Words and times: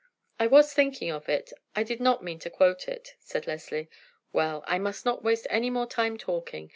"I 0.39 0.47
was 0.47 0.73
thinking 0.73 1.11
of 1.11 1.29
it. 1.29 1.53
I 1.75 1.83
did 1.83 1.99
not 2.01 2.23
mean 2.23 2.39
to 2.39 2.49
quote 2.49 2.87
it," 2.87 3.13
said 3.19 3.45
Leslie. 3.45 3.87
"Well, 4.33 4.63
I 4.65 4.79
must 4.79 5.05
not 5.05 5.23
waste 5.23 5.45
any 5.51 5.69
more 5.69 5.85
time 5.85 6.17
talking. 6.17 6.69